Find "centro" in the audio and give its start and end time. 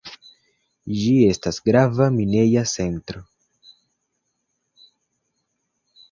2.71-3.21